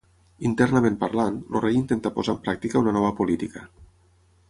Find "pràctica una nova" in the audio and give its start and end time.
2.49-3.15